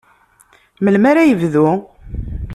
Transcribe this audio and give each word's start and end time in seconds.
Melmi 0.83 1.07
ara 1.11 1.23
yebdu? 1.27 1.67